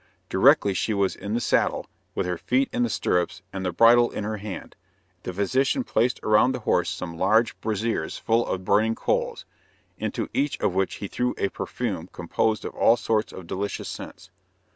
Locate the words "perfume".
11.49-12.09